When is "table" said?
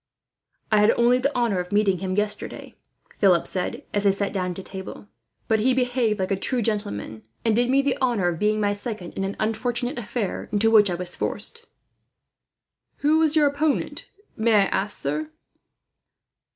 4.63-5.07